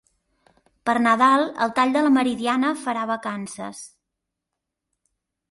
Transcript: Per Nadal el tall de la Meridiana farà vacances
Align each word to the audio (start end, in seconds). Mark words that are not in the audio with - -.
Per 0.89 0.95
Nadal 1.07 1.45
el 1.65 1.73
tall 1.79 1.93
de 1.97 2.01
la 2.07 2.13
Meridiana 2.15 2.73
farà 2.87 3.05
vacances 3.13 3.85